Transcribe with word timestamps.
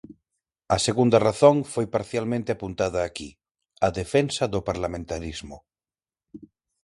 A 0.75 0.77
segunda 0.87 1.17
razón 1.29 1.55
foi 1.73 1.85
parcialmente 1.95 2.49
apuntada 2.53 2.99
aquí: 3.03 3.29
a 3.87 3.89
defensa 3.99 4.43
do 4.53 4.59
parlamentarismo. 4.69 5.57